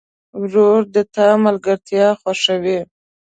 [0.41, 2.79] ورور د تا ملګرتیا خوښوي.